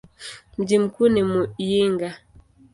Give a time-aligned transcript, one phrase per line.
[0.57, 2.15] Mji mkuu ni Muyinga.